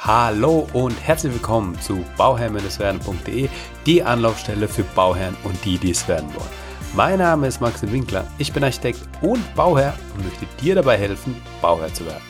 [0.00, 3.48] Hallo und herzlich willkommen zu bauherr-werden.de,
[3.84, 6.48] die Anlaufstelle für Bauherren und die, die es werden wollen.
[6.94, 11.34] Mein Name ist Maxim Winkler, ich bin Architekt und Bauherr und möchte dir dabei helfen,
[11.60, 12.22] Bauherr zu werden.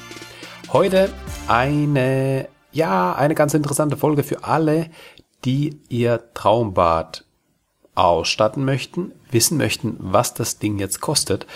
[0.72, 1.12] Heute
[1.46, 4.88] eine, ja, eine ganz interessante Folge für alle,
[5.44, 7.26] die ihr Traumbad
[7.94, 11.46] ausstatten möchten, wissen möchten, was das Ding jetzt kostet.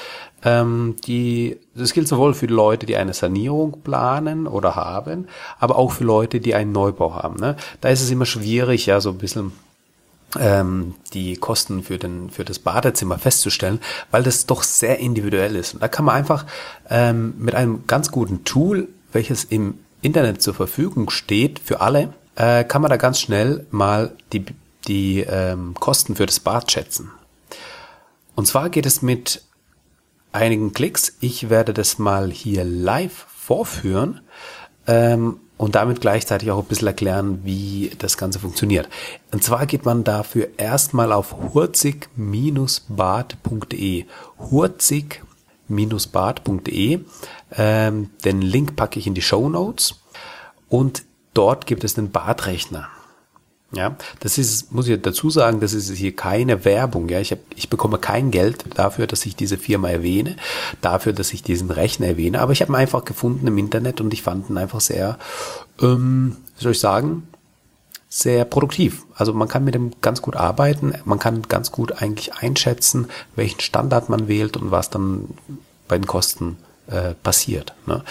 [0.45, 5.29] Ähm, die, das gilt sowohl für Leute, die eine Sanierung planen oder haben,
[5.59, 7.37] aber auch für Leute, die einen Neubau haben.
[7.37, 7.57] Ne?
[7.81, 9.53] Da ist es immer schwierig, ja, so ein bisschen
[10.39, 15.75] ähm, die Kosten für, den, für das Badezimmer festzustellen, weil das doch sehr individuell ist.
[15.75, 16.47] Und da kann man einfach
[16.91, 22.65] ähm, mit einem ganz guten Tool, welches im Internet zur Verfügung steht für alle, äh,
[22.65, 24.45] kann man da ganz schnell mal die,
[24.89, 27.11] die ähm, Kosten für das Bad schätzen.
[28.35, 29.43] Und zwar geht es mit
[30.33, 31.17] einigen Klicks.
[31.21, 34.21] Ich werde das mal hier live vorführen
[34.87, 38.89] ähm, und damit gleichzeitig auch ein bisschen erklären, wie das Ganze funktioniert.
[39.31, 44.07] Und zwar geht man dafür erstmal auf hurzig-bad.de.
[44.39, 47.01] Hurzig-bad.de.
[47.55, 50.03] Ähm, den Link packe ich in die Show Notes
[50.69, 52.89] und dort gibt es den Badrechner.
[53.75, 57.09] Ja, das ist, muss ich dazu sagen, das ist hier keine Werbung.
[57.09, 60.37] Ja, ich, hab, ich bekomme kein Geld dafür, dass ich diese Firma erwähne,
[60.83, 62.41] dafür, dass ich diesen Rechner erwähne.
[62.41, 65.19] Aber ich habe ihn einfach gefunden im Internet und ich fand ihn einfach sehr,
[65.81, 67.27] ähm, wie soll ich sagen,
[68.11, 69.07] sehr produktiv.
[69.15, 70.93] Also man kann mit dem ganz gut arbeiten.
[71.07, 75.31] Man kann ganz gut eigentlich einschätzen, welchen Standard man wählt und was dann
[75.89, 77.75] bei den Kosten äh, passiert.
[77.87, 78.03] Ne?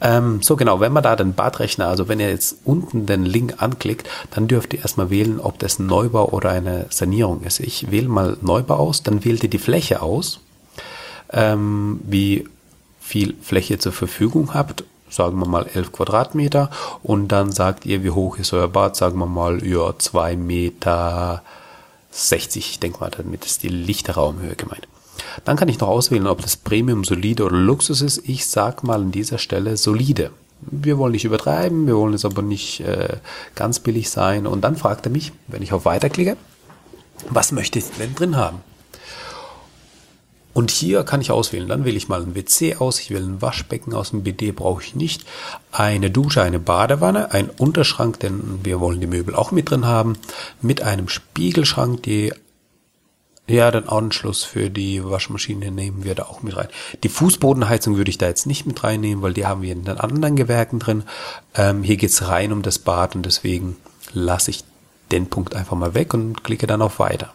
[0.00, 3.62] Ähm, so genau, wenn man da den Badrechner, also wenn ihr jetzt unten den Link
[3.62, 7.60] anklickt, dann dürft ihr erstmal wählen, ob das ein Neubau oder eine Sanierung ist.
[7.60, 10.40] Ich wähle mal Neubau aus, dann wählt ihr die Fläche aus,
[11.32, 12.48] ähm, wie
[13.00, 16.70] viel Fläche zur Verfügung habt sagen wir mal 11 Quadratmeter
[17.02, 21.42] und dann sagt ihr, wie hoch ist euer Bad, sagen wir mal, ja, 2 Meter
[22.10, 24.88] 60, ich denke mal, damit ist die Lichterraumhöhe gemeint.
[25.44, 28.22] Dann kann ich noch auswählen, ob das Premium solide oder Luxus ist.
[28.28, 30.30] Ich sag mal an dieser Stelle solide.
[30.60, 33.16] Wir wollen nicht übertreiben, wir wollen es aber nicht äh,
[33.54, 34.46] ganz billig sein.
[34.46, 36.36] Und dann fragt er mich, wenn ich auf Weiter klicke,
[37.28, 38.60] was möchte ich denn drin haben?
[40.54, 41.68] Und hier kann ich auswählen.
[41.68, 43.00] Dann wähle ich mal ein WC aus.
[43.00, 44.12] Ich wähle ein Waschbecken aus.
[44.12, 45.24] Ein BD brauche ich nicht.
[45.72, 50.16] Eine Dusche, eine Badewanne, ein Unterschrank, denn wir wollen die Möbel auch mit drin haben.
[50.62, 52.32] Mit einem Spiegelschrank, die
[53.46, 56.68] ja, den Anschluss für die Waschmaschine nehmen wir da auch mit rein.
[57.02, 59.98] Die Fußbodenheizung würde ich da jetzt nicht mit reinnehmen, weil die haben wir in den
[59.98, 61.02] anderen Gewerken drin.
[61.54, 63.76] Ähm, hier geht's rein um das Bad und deswegen
[64.12, 64.64] lasse ich
[65.12, 67.34] den Punkt einfach mal weg und klicke dann auf Weiter.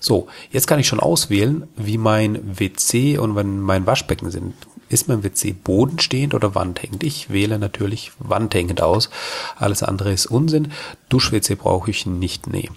[0.00, 4.54] So, jetzt kann ich schon auswählen, wie mein WC und mein Waschbecken sind.
[4.88, 7.02] Ist mein WC bodenstehend oder wandhängend?
[7.02, 9.10] Ich wähle natürlich wandhängend aus.
[9.56, 10.72] Alles andere ist Unsinn.
[11.10, 12.70] Dusch-WC brauche ich nicht, nee.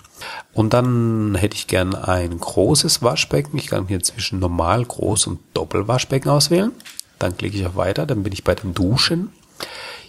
[0.53, 3.57] Und dann hätte ich gern ein großes Waschbecken.
[3.57, 6.71] Ich kann hier zwischen normal, groß und Doppelwaschbecken auswählen.
[7.17, 9.29] Dann klicke ich auf weiter, dann bin ich bei den Duschen.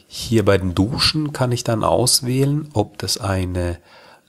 [0.09, 3.79] Hier bei den Duschen kann ich dann auswählen, ob das eine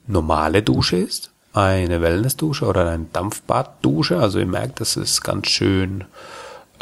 [0.05, 4.19] normale Dusche ist, eine Wellnessdusche oder eine Dampfbaddusche.
[4.19, 6.05] Also ihr merkt, das ist ganz schön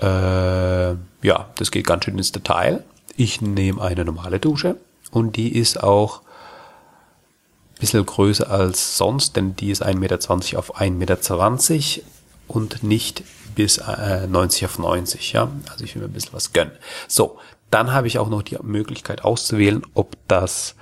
[0.01, 2.84] äh, ja, das geht ganz schön ins Detail.
[3.16, 4.78] Ich nehme eine normale Dusche
[5.12, 10.79] und die ist auch ein bisschen größer als sonst, denn die ist 1,20 Meter auf
[10.79, 12.03] 1,20 Meter
[12.47, 13.23] und nicht
[13.56, 15.34] bis äh, 90 auf 90.
[15.34, 15.51] Ja?
[15.69, 16.73] Also ich will mir ein bisschen was gönnen.
[17.07, 17.38] So,
[17.69, 20.75] dann habe ich auch noch die Möglichkeit auszuwählen, ob das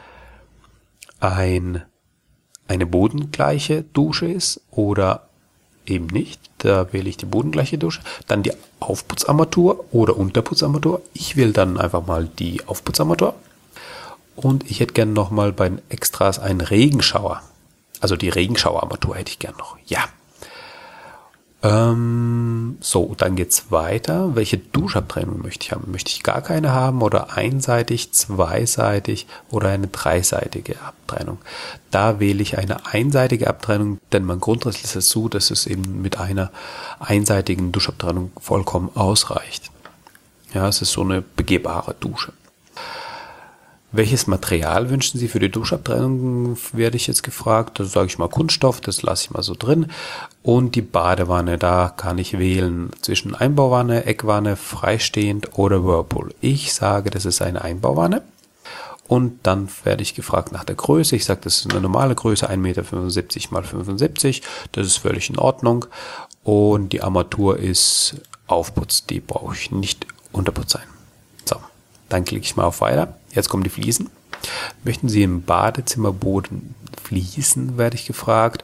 [1.20, 1.84] ein
[2.70, 5.29] eine bodengleiche Dusche ist oder
[5.90, 6.40] eben nicht.
[6.60, 8.02] Da wähle ich die bodengleiche Dusche.
[8.28, 11.02] Dann die Aufputzarmatur oder Unterputzarmatur.
[11.14, 13.36] Ich wähle dann einfach mal die Aufputzarmatur.
[14.36, 17.42] Und ich hätte gern nochmal bei den Extras einen Regenschauer.
[18.00, 19.78] Also die Regenschauerarmatur hätte ich gern noch.
[19.86, 20.06] Ja,
[21.62, 24.36] ähm, so, dann geht's weiter.
[24.36, 25.92] Welche Duschabtrennung möchte ich haben?
[25.92, 31.40] Möchte ich gar keine haben oder einseitig, zweiseitig oder eine dreiseitige Abtrennung?
[31.92, 36.02] Da wähle ich eine einseitige Abtrennung, denn mein Grundriss ist es so, dass es eben
[36.02, 36.50] mit einer
[37.00, 39.70] einseitigen Duschabtrennung vollkommen ausreicht.
[40.54, 42.32] Ja, es ist so eine begehbare Dusche.
[43.92, 47.80] Welches Material wünschen Sie für die Duschabtrennung, werde ich jetzt gefragt.
[47.80, 49.88] Da sage ich mal Kunststoff, das lasse ich mal so drin.
[50.44, 56.36] Und die Badewanne, da kann ich wählen zwischen Einbauwanne, Eckwanne, freistehend oder Whirlpool.
[56.40, 58.22] Ich sage, das ist eine Einbauwanne.
[59.08, 61.16] Und dann werde ich gefragt nach der Größe.
[61.16, 62.84] Ich sage, das ist eine normale Größe, 1,75 Meter
[63.50, 64.44] mal 75.
[64.72, 65.88] Das ist völlig in Ordnung.
[66.44, 70.88] Und die Armatur ist Aufputz, die brauche ich nicht Unterputz sein.
[71.46, 71.56] So,
[72.08, 73.19] dann klicke ich mal auf Weiter.
[73.32, 74.10] Jetzt kommen die Fliesen.
[74.84, 78.64] Möchten Sie im Badezimmerboden fließen, werde ich gefragt.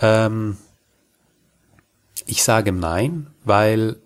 [0.00, 0.56] Ähm,
[2.26, 3.96] ich sage nein, weil,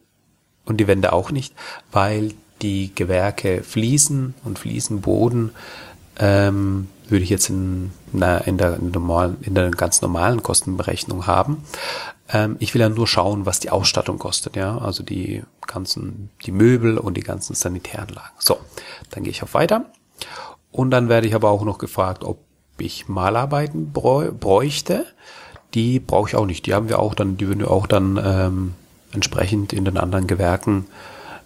[0.64, 1.54] und die Wände auch nicht,
[1.90, 2.32] weil
[2.62, 5.50] die Gewerke Fliesen und Fliesenboden
[6.18, 11.62] ähm, würde ich jetzt in, na, in, der, normalen, in der ganz normalen Kostenberechnung haben.
[12.30, 16.52] Ähm, ich will ja nur schauen, was die Ausstattung kostet, ja, also die ganzen, die
[16.52, 18.32] Möbel und die ganzen Sanitäranlagen.
[18.38, 18.58] So,
[19.10, 19.86] dann gehe ich auf weiter.
[20.72, 22.38] Und dann werde ich aber auch noch gefragt, ob
[22.78, 25.06] ich Malarbeiten bräuchte.
[25.74, 26.66] Die brauche ich auch nicht.
[26.66, 28.74] Die haben wir auch dann, die würden wir auch dann ähm,
[29.12, 30.86] entsprechend in den anderen Gewerken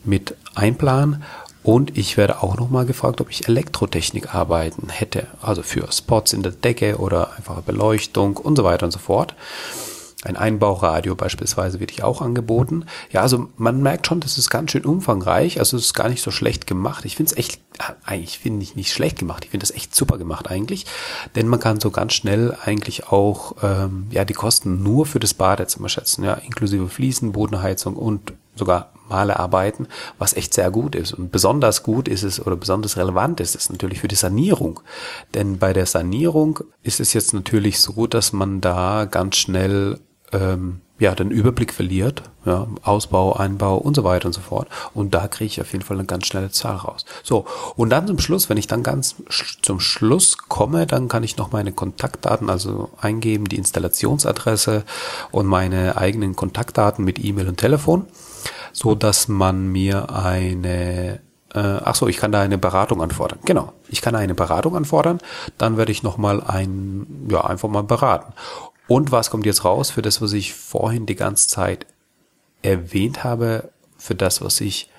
[0.05, 1.25] mit einplanen.
[1.67, 5.27] Und ich werde auch nochmal gefragt, ob ich Elektrotechnik arbeiten hätte.
[5.43, 9.35] Also für Spots in der Decke oder einfache Beleuchtung und so weiter und so fort.
[10.23, 12.85] Ein Einbauradio beispielsweise wird hier auch angeboten.
[13.11, 15.59] Ja, also man merkt schon, das ist ganz schön umfangreich.
[15.59, 17.05] Also es ist gar nicht so schlecht gemacht.
[17.05, 17.61] Ich finde es echt,
[18.05, 19.45] eigentlich finde ich nicht schlecht gemacht.
[19.45, 20.87] Ich finde das echt super gemacht eigentlich.
[21.35, 25.35] Denn man kann so ganz schnell eigentlich auch ähm, ja die Kosten nur für das
[25.35, 26.23] Badezimmer schätzen.
[26.23, 29.89] Ja, inklusive Fliesen, Bodenheizung und sogar Malearbeiten,
[30.19, 31.13] was echt sehr gut ist.
[31.13, 34.81] Und besonders gut ist es oder besonders relevant ist es natürlich für die Sanierung.
[35.35, 40.01] Denn bei der Sanierung ist es jetzt natürlich so, dass man da ganz schnell
[40.33, 44.69] ähm, ja, den Überblick verliert, ja, Ausbau, Einbau und so weiter und so fort.
[44.95, 47.05] Und da kriege ich auf jeden Fall eine ganz schnelle Zahl raus.
[47.23, 47.45] So,
[47.77, 49.17] und dann zum Schluss, wenn ich dann ganz
[49.63, 54.85] zum Schluss komme, dann kann ich noch meine Kontaktdaten also eingeben, die Installationsadresse
[55.33, 58.07] und meine eigenen Kontaktdaten mit E-Mail und Telefon,
[58.77, 61.19] so dass man mir eine
[61.55, 63.39] äh, ach so, ich kann da eine Beratung anfordern.
[63.47, 65.19] Genau, ich kann eine Beratung anfordern,
[65.57, 68.35] dann werde ich nochmal ein, ja, einfach mal beraten.
[68.87, 71.87] Und was kommt jetzt raus für das, was ich vorhin die ganze Zeit
[72.61, 74.91] erwähnt habe, für das, was ich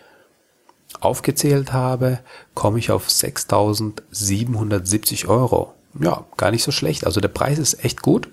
[1.00, 2.18] aufgezählt habe,
[2.56, 5.76] komme ich auf 6.770 Euro.
[6.00, 7.06] Ja, gar nicht so schlecht.
[7.06, 8.28] Also der Preis ist echt gut.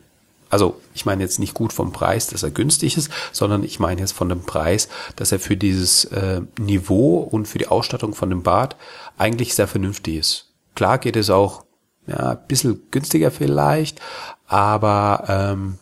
[0.51, 4.01] Also ich meine jetzt nicht gut vom Preis, dass er günstig ist, sondern ich meine
[4.01, 8.31] jetzt von dem Preis, dass er für dieses äh, Niveau und für die Ausstattung von
[8.31, 8.77] dem Bad
[9.19, 10.53] eigentlich sehr vernünftig ist.
[10.75, 11.65] Klar geht es auch
[12.07, 14.01] ja, ein bisschen günstiger vielleicht,
[14.47, 15.79] aber ähm,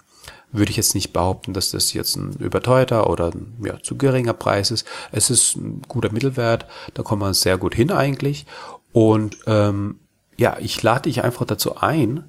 [0.53, 4.35] würde ich jetzt nicht behaupten, dass das jetzt ein überteuerter oder ein, ja, zu geringer
[4.35, 4.87] Preis ist.
[5.11, 8.47] Es ist ein guter Mittelwert, da kommt man sehr gut hin eigentlich.
[8.93, 9.99] Und ähm,
[10.37, 12.25] ja, ich lade dich einfach dazu ein,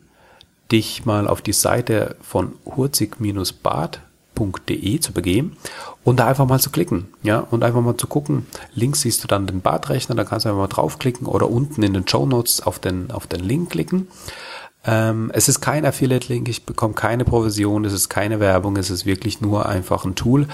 [0.71, 4.01] dich mal auf die Seite von hurzig-bad
[4.35, 5.57] bad.de zu begeben
[6.03, 8.45] und da einfach mal zu klicken, ja, und einfach mal zu gucken.
[8.73, 11.93] Links siehst du dann den Badrechner, da kannst du einfach mal draufklicken oder unten in
[11.93, 14.07] den Show Notes auf den, auf den Link klicken.
[14.85, 19.05] Ähm, es ist kein Affiliate-Link, ich bekomme keine Provision, es ist keine Werbung, es ist
[19.05, 20.47] wirklich nur einfach ein Tool,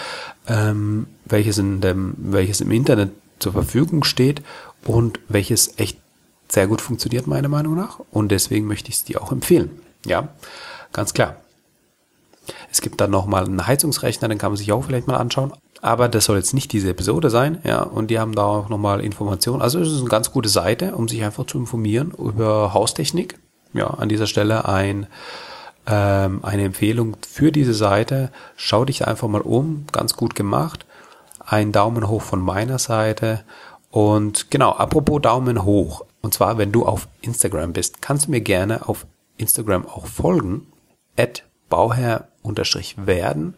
[0.48, 4.44] ähm, welches, in dem, welches im Internet zur Verfügung steht
[4.86, 5.98] und welches echt
[6.48, 8.00] sehr gut funktioniert, meiner Meinung nach.
[8.12, 9.72] Und deswegen möchte ich es dir auch empfehlen.
[10.06, 10.30] Ja,
[10.94, 11.36] ganz klar.
[12.72, 15.54] Es gibt dann nochmal einen Heizungsrechner, den kann man sich auch vielleicht mal anschauen.
[15.82, 19.02] Aber das soll jetzt nicht diese Episode sein, ja, und die haben da auch nochmal
[19.02, 19.62] Informationen.
[19.62, 23.40] Also es ist eine ganz gute Seite, um sich einfach zu informieren über Haustechnik.
[23.74, 25.08] Ja, an dieser Stelle ein,
[25.86, 28.32] ähm, eine Empfehlung für diese Seite.
[28.58, 30.86] Schau dich einfach mal um, ganz gut gemacht.
[31.46, 33.44] Ein Daumen hoch von meiner Seite.
[33.92, 36.06] Und genau, apropos Daumen hoch.
[36.22, 39.06] Und zwar, wenn du auf Instagram bist, kannst du mir gerne auf
[39.40, 40.68] Instagram auch folgen.
[41.18, 43.56] At Bauherr-werden.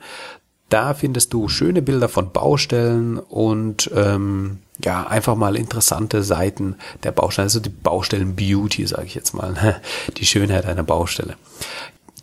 [0.70, 7.12] Da findest du schöne Bilder von Baustellen und ähm, ja, einfach mal interessante Seiten der
[7.12, 9.82] Baustellen, also die Baustellen-Beauty, sage ich jetzt mal,
[10.18, 11.36] die Schönheit einer Baustelle.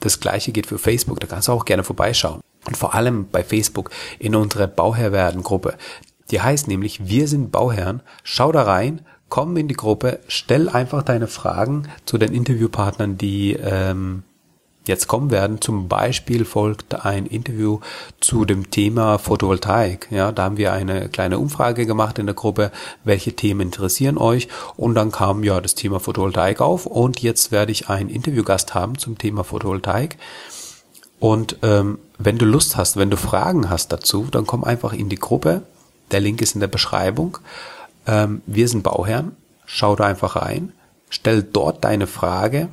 [0.00, 2.40] Das gleiche geht für Facebook, da kannst du auch gerne vorbeischauen.
[2.66, 5.76] Und vor allem bei Facebook in unsere Bauherr werden Gruppe.
[6.30, 8.02] Die heißt nämlich Wir sind Bauherren.
[8.22, 13.52] Schau da rein, komm in die Gruppe, stell einfach deine Fragen zu den Interviewpartnern, die
[13.52, 14.22] ähm,
[14.88, 15.60] jetzt kommen werden.
[15.60, 17.80] Zum Beispiel folgt ein Interview
[18.20, 20.08] zu dem Thema Photovoltaik.
[20.10, 22.72] Ja, da haben wir eine kleine Umfrage gemacht in der Gruppe,
[23.04, 24.48] welche Themen interessieren euch?
[24.76, 28.98] Und dann kam ja das Thema Photovoltaik auf und jetzt werde ich einen Interviewgast haben
[28.98, 30.16] zum Thema Photovoltaik.
[31.20, 35.08] Und ähm, wenn du Lust hast, wenn du Fragen hast dazu, dann komm einfach in
[35.08, 35.62] die Gruppe.
[36.10, 37.38] Der Link ist in der Beschreibung.
[38.08, 39.36] Ähm, wir sind Bauherren.
[39.66, 40.72] Schau da einfach rein.
[41.10, 42.68] Stell dort deine Frage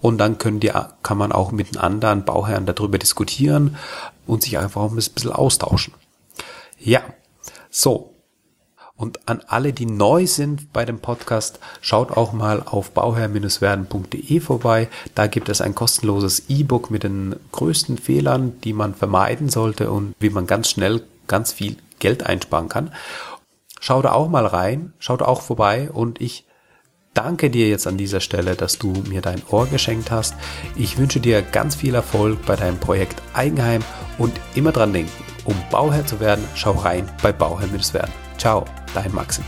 [0.00, 0.70] und dann können die,
[1.02, 3.76] kann man auch mit den anderen Bauherren darüber diskutieren
[4.26, 5.94] und sich einfach ein bisschen austauschen.
[6.78, 7.02] Ja,
[7.70, 8.12] so.
[8.98, 14.88] Und an alle, die neu sind bei dem Podcast, schaut auch mal auf bauherr-werden.de vorbei.
[15.14, 20.14] Da gibt es ein kostenloses E-Book mit den größten Fehlern, die man vermeiden sollte und
[20.18, 22.92] wie man ganz schnell ganz viel Geld einsparen kann.
[23.80, 26.46] Schaut da auch mal rein, schaut auch vorbei und ich
[27.14, 30.34] danke dir jetzt an dieser Stelle, dass du mir dein Ohr geschenkt hast.
[30.76, 33.82] Ich wünsche dir ganz viel Erfolg bei deinem Projekt Eigenheim
[34.18, 35.12] und immer dran denken,
[35.44, 38.12] um Bauherr zu werden, schau rein bei Bauherr werden.
[38.36, 38.64] Ciao,
[38.94, 39.44] dein Maxim.